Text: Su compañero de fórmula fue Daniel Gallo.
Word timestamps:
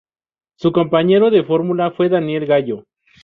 Su 0.57 0.71
compañero 0.71 1.29
de 1.29 1.43
fórmula 1.43 1.91
fue 1.91 2.09
Daniel 2.09 2.47
Gallo. 2.47 2.85